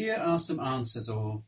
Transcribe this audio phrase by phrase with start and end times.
[0.00, 1.42] Here are some answers, or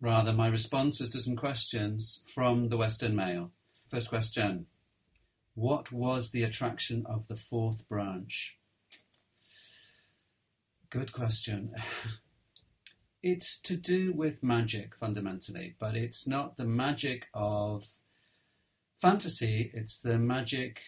[0.00, 3.50] rather, my responses to some questions from the Western Mail.
[3.88, 4.66] First question
[5.56, 8.58] What was the attraction of the fourth branch?
[10.88, 11.74] Good question.
[13.24, 17.82] It's to do with magic fundamentally, but it's not the magic of
[19.02, 20.80] fantasy, it's the magic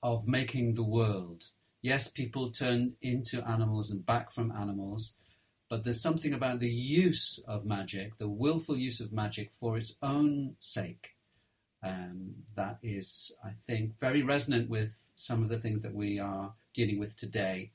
[0.00, 1.46] of making the world.
[1.82, 5.16] Yes, people turn into animals and back from animals,
[5.70, 9.96] but there's something about the use of magic, the willful use of magic for its
[10.02, 11.14] own sake,
[11.82, 16.54] um, that is, I think, very resonant with some of the things that we are
[16.74, 17.70] dealing with today.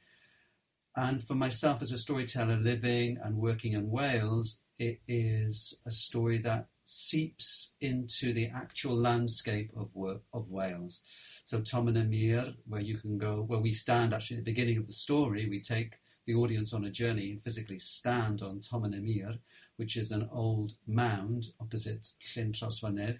[0.93, 6.39] And for myself as a storyteller living and working in Wales, it is a story
[6.39, 11.01] that seeps into the actual landscape of work, of Wales.
[11.45, 14.77] So Tomen y Mur, where you can go, where we stand actually at the beginning
[14.77, 18.91] of the story, we take the audience on a journey and physically stand on Tomen
[18.91, 19.35] y Mur,
[19.77, 23.19] which is an old mound opposite Llyn.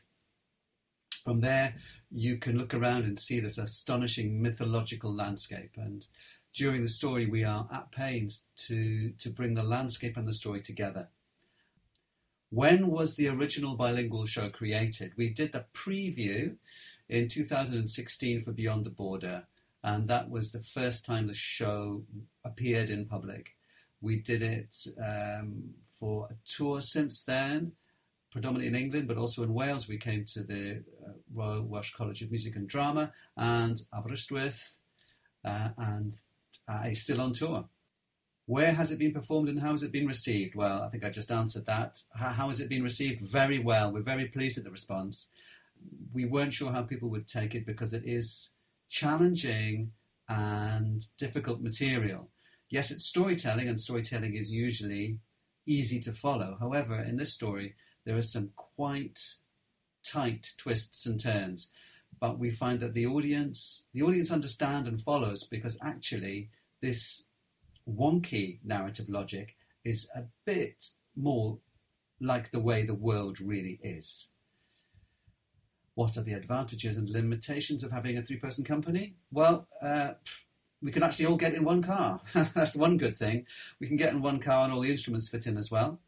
[1.23, 1.75] From there,
[2.11, 5.71] you can look around and see this astonishing mythological landscape.
[5.75, 6.05] And
[6.53, 10.61] during the story, we are at pains to, to bring the landscape and the story
[10.61, 11.07] together.
[12.51, 15.13] When was the original bilingual show created?
[15.17, 16.55] We did the preview
[17.09, 19.43] in 2016 for Beyond the Border,
[19.85, 22.03] and that was the first time the show
[22.43, 23.55] appeared in public.
[24.01, 27.73] We did it um, for a tour since then,
[28.31, 29.87] predominantly in England, but also in Wales.
[29.87, 34.71] We came to the uh, Royal Welsh College of Music and Drama and Aberystwyth,
[35.45, 36.15] uh, and
[36.67, 37.65] uh, is still on tour.
[38.47, 40.55] Where has it been performed and how has it been received?
[40.55, 41.97] Well, I think I just answered that.
[42.15, 43.21] How has it been received?
[43.21, 43.93] Very well.
[43.93, 45.29] We're very pleased at the response.
[46.11, 48.55] We weren't sure how people would take it because it is
[48.89, 49.91] challenging
[50.27, 52.29] and difficult material.
[52.69, 55.19] Yes, it's storytelling, and storytelling is usually
[55.65, 56.57] easy to follow.
[56.59, 59.19] However, in this story, there are some quite
[60.03, 61.71] tight twists and turns.
[62.19, 66.49] But we find that the audience, the audience understand and follows because actually
[66.81, 67.23] this
[67.87, 71.59] wonky narrative logic is a bit more
[72.19, 74.31] like the way the world really is.
[75.95, 79.15] What are the advantages and limitations of having a three person company?
[79.31, 80.11] Well, uh,
[80.81, 82.21] we can actually all get in one car.
[82.33, 83.45] That's one good thing.
[83.79, 85.99] We can get in one car and all the instruments fit in as well.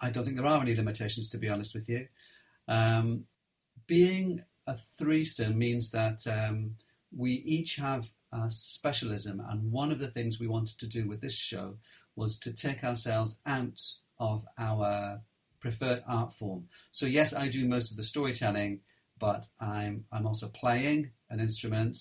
[0.00, 2.08] I don't think there are any limitations, to be honest with you.
[2.68, 3.26] Um,
[3.86, 6.76] being a threesome means that um,
[7.16, 11.20] we each have a specialism, and one of the things we wanted to do with
[11.20, 11.76] this show
[12.14, 13.80] was to take ourselves out
[14.18, 15.20] of our
[15.60, 16.68] preferred art form.
[16.90, 18.80] So yes, I do most of the storytelling,
[19.18, 21.96] but I'm I'm also playing an instrument,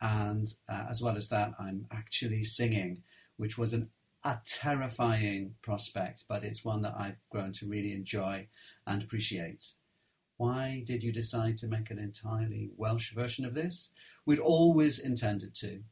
[0.00, 3.02] and uh, as well as that, I'm actually singing,
[3.36, 3.90] which was an
[4.26, 8.48] a terrifying prospect, but it's one that I've grown to really enjoy
[8.84, 9.72] and appreciate.
[10.36, 13.92] Why did you decide to make an entirely Welsh version of this?
[14.26, 15.82] We'd always intended to.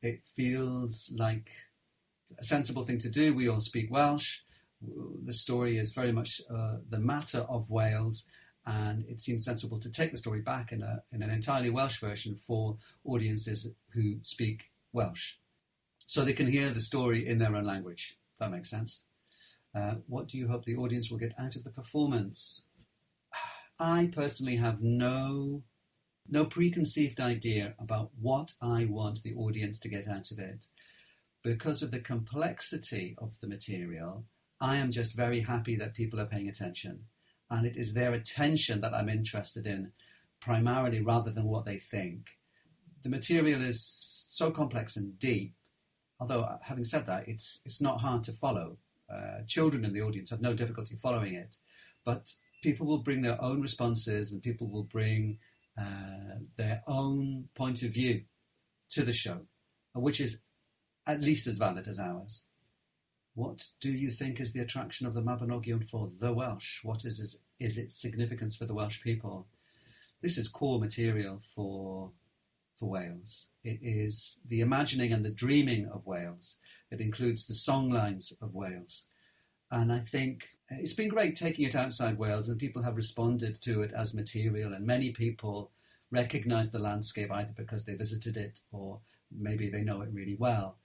[0.00, 1.50] It feels like
[2.38, 3.34] a sensible thing to do.
[3.34, 4.40] We all speak Welsh.
[4.80, 8.28] The story is very much uh, the matter of Wales,
[8.64, 11.98] and it seems sensible to take the story back in, a, in an entirely Welsh
[11.98, 15.36] version for audiences who speak Welsh.
[16.06, 18.18] So they can hear the story in their own language.
[18.38, 19.04] That makes sense.
[19.74, 22.68] Uh, what do you hope the audience will get out of the performance?
[23.78, 25.62] I personally have no
[26.28, 30.66] no preconceived idea about what I want the audience to get out of it.
[31.44, 34.24] Because of the complexity of the material,
[34.60, 37.04] I am just very happy that people are paying attention.
[37.50, 39.92] And it is their attention that I'm interested in
[40.40, 42.26] primarily rather than what they think.
[43.02, 45.54] The material is so complex and deep,
[46.18, 48.78] although uh, having said that, it's, it's not hard to follow.
[49.12, 51.56] Uh, children in the audience have no difficulty following it.
[52.04, 55.38] But people will bring their own responses and people will bring
[55.78, 58.22] uh, their own point of view
[58.90, 59.42] to the show,
[59.94, 60.40] which is
[61.06, 62.46] at least as valid as ours.
[63.36, 66.82] What do you think is the attraction of the Mabinogion for the Welsh?
[66.82, 69.46] What is, is, is its significance for the Welsh people?
[70.22, 72.12] This is core material for,
[72.76, 73.48] for Wales.
[73.62, 76.56] It is the imagining and the dreaming of Wales.
[76.90, 79.08] It includes the songlines of Wales.
[79.70, 83.82] And I think it's been great taking it outside Wales, and people have responded to
[83.82, 85.72] it as material, and many people
[86.10, 89.00] recognize the landscape either because they visited it or
[89.30, 90.78] maybe they know it really well.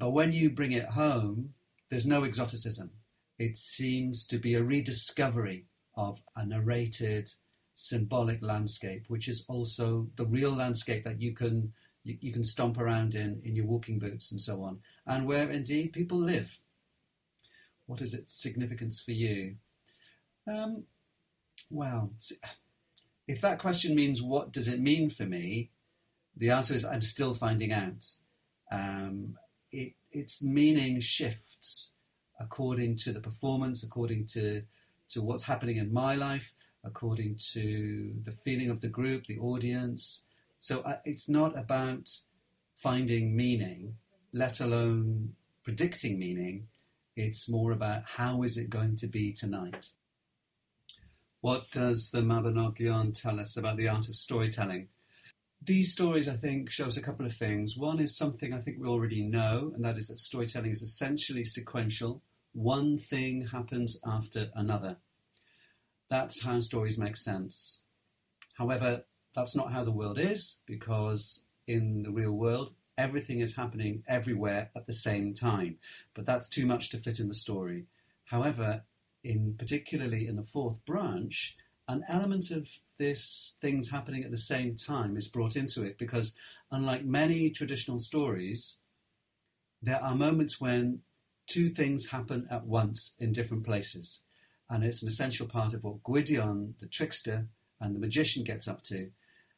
[0.00, 1.54] But when you bring it home,
[1.90, 2.92] there's no exoticism.
[3.38, 5.66] It seems to be a rediscovery
[5.96, 7.30] of a narrated,
[7.74, 11.74] symbolic landscape, which is also the real landscape that you can
[12.04, 15.50] you, you can stomp around in in your walking boots and so on, and where
[15.50, 16.60] indeed people live
[17.86, 19.56] What is its significance for you?
[20.46, 20.84] Um,
[21.70, 22.12] well,
[23.28, 25.70] if that question means what does it mean for me,
[26.36, 28.06] the answer is I'm still finding out.
[28.72, 29.36] Um,
[29.72, 31.92] it, its meaning shifts
[32.38, 34.62] according to the performance, according to,
[35.10, 36.52] to what's happening in my life,
[36.84, 40.24] according to the feeling of the group, the audience.
[40.58, 42.08] So uh, it's not about
[42.76, 43.96] finding meaning,
[44.32, 46.68] let alone predicting meaning.
[47.16, 49.90] It's more about how is it going to be tonight.
[51.42, 54.88] What does the Mabinogion tell us about the art of storytelling?
[55.62, 57.76] These stories, I think, show us a couple of things.
[57.76, 61.44] One is something I think we already know, and that is that storytelling is essentially
[61.44, 62.22] sequential.
[62.52, 64.96] One thing happens after another.
[66.08, 67.82] That's how stories make sense.
[68.54, 69.04] However,
[69.34, 74.70] that's not how the world is, because in the real world, everything is happening everywhere
[74.74, 75.76] at the same time.
[76.14, 77.84] But that's too much to fit in the story.
[78.24, 78.84] However,
[79.22, 81.56] in particularly in the fourth branch,
[81.90, 86.36] an element of this things happening at the same time is brought into it because
[86.70, 88.78] unlike many traditional stories,
[89.82, 91.00] there are moments when
[91.48, 94.24] two things happen at once in different places.
[94.68, 97.48] And it's an essential part of what Gwydion, the trickster,
[97.80, 99.10] and the magician gets up to.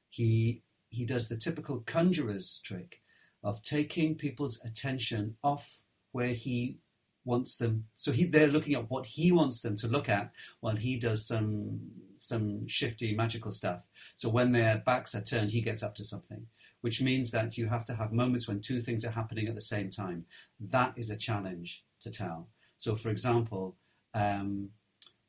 [0.08, 3.02] He, he does the typical conjurer's trick
[3.44, 5.82] of taking people's attention off
[6.12, 6.78] where he
[7.24, 7.86] wants them.
[7.94, 11.26] So he, they're looking at what he wants them to look at while he does
[11.26, 11.80] some
[12.16, 13.82] some shifty magical stuff.
[14.14, 16.46] So when their backs are turned, he gets up to something,
[16.80, 19.60] which means that you have to have moments when two things are happening at the
[19.60, 20.26] same time.
[20.60, 22.48] That is a challenge to tell.
[22.78, 23.76] So, for example,
[24.14, 24.70] um,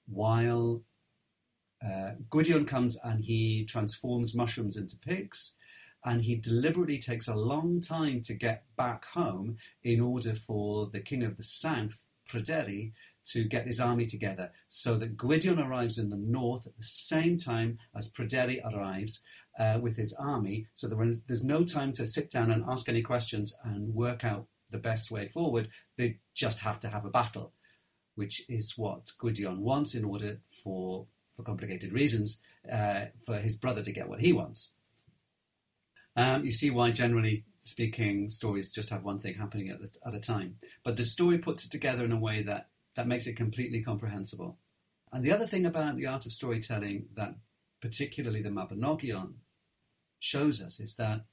[0.07, 0.83] while
[1.83, 5.57] uh, Gwydion comes and he transforms mushrooms into pigs,
[6.05, 11.00] and he deliberately takes a long time to get back home in order for the
[11.00, 12.91] king of the south, Pryderi,
[13.25, 17.38] to get his army together so that Gwydion arrives in the north at the same
[17.38, 19.21] time as Pryderi arrives
[19.57, 20.67] uh, with his army.
[20.73, 24.47] So that there's no time to sit down and ask any questions and work out
[24.69, 25.69] the best way forward.
[25.97, 27.53] They just have to have a battle,
[28.15, 32.41] which is what Gwydion wants in order for, for complicated reasons,
[32.71, 34.73] uh, for his brother to get what he wants.
[36.15, 40.13] Um, you see why, generally speaking, stories just have one thing happening at, the, at
[40.13, 40.57] a time.
[40.83, 44.57] But the story puts it together in a way that, that makes it completely comprehensible.
[45.12, 47.36] And the other thing about the art of storytelling that
[47.81, 49.33] particularly the Mabinogion
[50.19, 51.25] shows us is that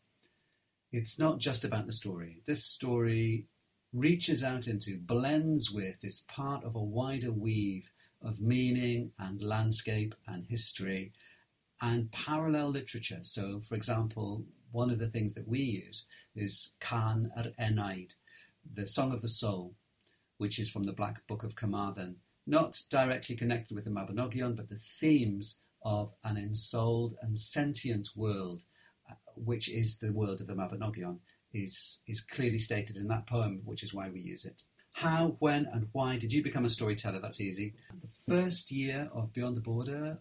[0.93, 2.43] it's not just about the story.
[2.47, 3.47] This story
[3.93, 7.91] reaches out into, blends with, is part of a wider weave
[8.23, 11.13] of meaning and landscape and history
[11.81, 13.21] and parallel literature.
[13.23, 18.15] So, for example, one of the things that we use is Can ar Enaid,
[18.73, 19.75] the Song of the Soul,
[20.39, 24.69] which is from the Black Book of Carmarthen, not directly connected with the Mabinogion, but
[24.69, 28.65] the themes of an ensouled and sentient world,
[29.11, 31.19] uh, which is the world of the Mabinogion,
[31.53, 34.63] is, is clearly stated in that poem, which is why we use it.
[34.95, 37.21] How, when, and why did you become a storyteller?
[37.21, 37.75] That's easy.
[38.01, 40.19] The first year of Beyond the Border,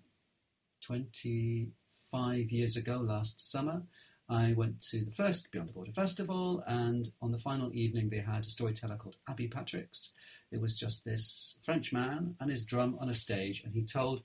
[0.81, 3.83] 25 years ago, last summer,
[4.29, 8.19] I went to the first Beyond the Border Festival, and on the final evening, they
[8.19, 10.13] had a storyteller called Abbi Patrix.
[10.51, 14.21] It was just this French man and his drum on a stage, and he told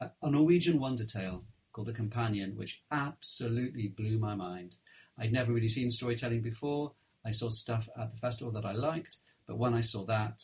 [0.00, 4.76] a, a Norwegian wonder tale called The Companion, which absolutely blew my mind.
[5.18, 6.92] I'd never really seen storytelling before.
[7.24, 10.42] I saw stuff at the festival that I liked, but when I saw that,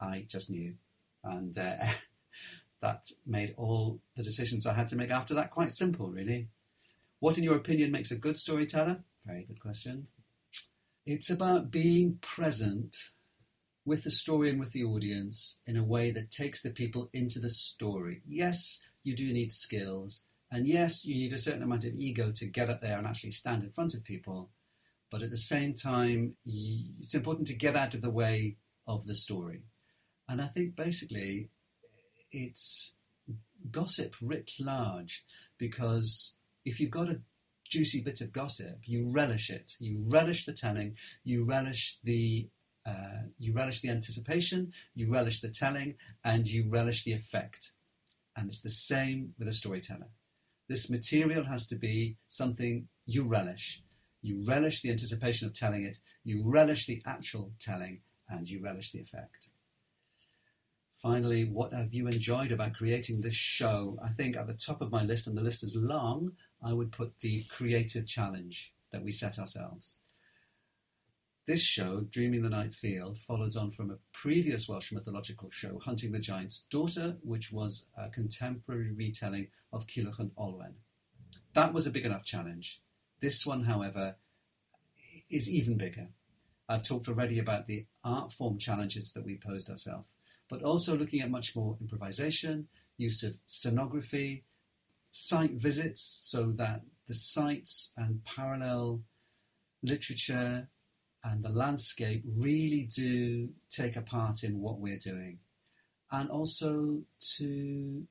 [0.00, 0.74] I just knew.
[1.24, 1.86] And uh,
[2.80, 6.48] that made all the decisions I had to make after that quite simple, really.
[7.22, 9.04] What, in your opinion, makes a good storyteller?
[9.24, 10.08] Very good question.
[11.06, 12.96] It's about being present
[13.84, 17.38] with the story and with the audience in a way that takes the people into
[17.38, 18.22] the story.
[18.26, 22.44] Yes, you do need skills, and yes, you need a certain amount of ego to
[22.44, 24.50] get up there and actually stand in front of people.
[25.08, 29.14] But at the same time, it's important to get out of the way of the
[29.14, 29.62] story.
[30.28, 31.50] And I think basically
[32.32, 32.96] it's
[33.70, 35.24] gossip writ large
[35.56, 37.20] because if you've got a
[37.64, 39.76] juicy bit of gossip, you relish it.
[39.78, 40.96] You relish the telling.
[41.24, 42.48] You relish the
[42.84, 44.72] uh, you relish the anticipation.
[44.94, 47.72] You relish the telling, and you relish the effect.
[48.36, 50.08] And it's the same with a storyteller.
[50.68, 53.82] This material has to be something you relish.
[54.20, 55.98] You relish the anticipation of telling it.
[56.24, 59.50] You relish the actual telling, and you relish the effect.
[61.00, 63.98] Finally, what have you enjoyed about creating this show?
[64.04, 66.92] I think at the top of my list, and the list is long, I would
[66.92, 69.98] put the creative challenge that we set ourselves.
[71.44, 76.12] This show, Dreaming the Night Field, follows on from a previous Welsh mythological show, Hunting
[76.12, 80.74] the Giant's Daughter, which was a contemporary retelling of Culhwch and Olwen.
[81.54, 82.80] That was a big enough challenge.
[83.18, 84.16] This one, however,
[85.28, 86.10] is even bigger.
[86.68, 90.10] I've talked already about the art form challenges that we posed ourselves,
[90.48, 94.42] but also looking at much more improvisation, use of scenography,
[95.12, 99.02] site visits, so that the sites and parallel
[99.82, 100.68] literature
[101.22, 105.38] and the landscape really do take a part in what we're doing.
[106.10, 107.02] And also
[107.36, 108.06] to,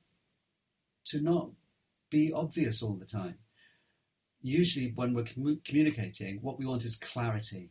[1.06, 1.50] to not
[2.08, 3.38] be obvious all the time.
[4.40, 7.70] Usually, when we're com- communicating, what we want is clarity.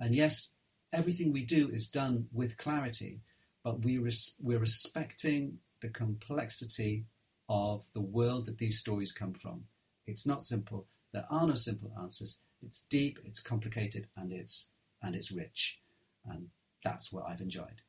[0.00, 0.56] And yes,
[0.92, 3.20] everything we do is done with clarity,
[3.62, 7.04] but we res- we're respecting the complexity
[7.48, 9.64] of the world that these stories come from.
[10.06, 10.86] It's not simple.
[11.12, 12.40] There are no simple answers.
[12.62, 14.70] It's deep, it's complicated, and it's
[15.02, 15.80] and it's rich.
[16.26, 16.48] And
[16.82, 17.82] that's what I've enjoyed.